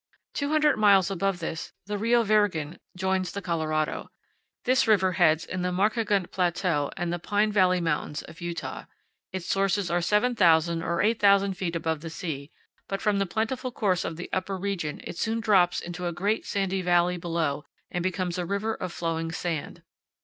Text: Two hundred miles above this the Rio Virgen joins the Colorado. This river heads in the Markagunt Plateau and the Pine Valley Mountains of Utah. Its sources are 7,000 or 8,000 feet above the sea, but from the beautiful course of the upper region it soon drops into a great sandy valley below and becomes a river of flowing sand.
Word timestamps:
Two 0.33 0.49
hundred 0.49 0.77
miles 0.79 1.11
above 1.11 1.37
this 1.37 1.73
the 1.85 1.95
Rio 1.95 2.23
Virgen 2.23 2.79
joins 2.97 3.31
the 3.31 3.39
Colorado. 3.39 4.09
This 4.65 4.87
river 4.87 5.11
heads 5.11 5.45
in 5.45 5.61
the 5.61 5.71
Markagunt 5.71 6.31
Plateau 6.31 6.89
and 6.97 7.13
the 7.13 7.19
Pine 7.19 7.51
Valley 7.51 7.79
Mountains 7.79 8.23
of 8.23 8.41
Utah. 8.41 8.85
Its 9.31 9.45
sources 9.45 9.91
are 9.91 10.01
7,000 10.01 10.81
or 10.81 11.03
8,000 11.03 11.53
feet 11.53 11.75
above 11.75 12.01
the 12.01 12.09
sea, 12.09 12.49
but 12.87 12.99
from 12.99 13.19
the 13.19 13.27
beautiful 13.27 13.71
course 13.71 14.03
of 14.03 14.17
the 14.17 14.27
upper 14.33 14.57
region 14.57 15.01
it 15.03 15.17
soon 15.19 15.39
drops 15.39 15.79
into 15.79 16.07
a 16.07 16.11
great 16.11 16.47
sandy 16.47 16.81
valley 16.81 17.17
below 17.17 17.63
and 17.91 18.01
becomes 18.01 18.39
a 18.39 18.45
river 18.47 18.73
of 18.73 18.91
flowing 18.91 19.31
sand. 19.31 19.83